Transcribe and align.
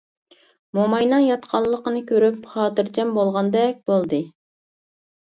موماينىڭ 0.77 1.25
ياتقانلىقىنى 1.25 2.01
كۆرۈپ 2.11 2.47
خاتىرجەم 2.53 3.13
بولغاندەك 3.19 3.85
بولدى. 3.93 4.23